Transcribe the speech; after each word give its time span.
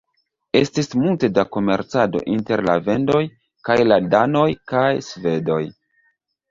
Estis 0.59 0.89
multe 1.01 1.29
da 1.35 1.45
komercado 1.57 2.21
inter 2.37 2.65
la 2.71 2.79
vendoj 2.89 3.23
kaj 3.71 3.79
la 3.93 4.01
danoj 4.17 4.49
kaj 4.75 4.89
svedoj. 5.13 5.65